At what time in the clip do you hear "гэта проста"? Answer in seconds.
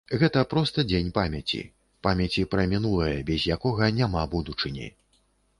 0.21-0.85